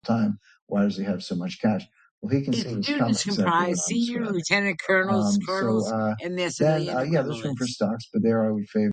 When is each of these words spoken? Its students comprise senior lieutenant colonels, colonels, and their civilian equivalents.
Its 0.09 0.99
students 3.19 3.23
comprise 3.23 3.85
senior 3.85 4.29
lieutenant 4.31 4.79
colonels, 4.85 5.37
colonels, 5.47 5.91
and 6.23 6.37
their 6.37 6.49
civilian 6.49 6.97
equivalents. 6.97 7.81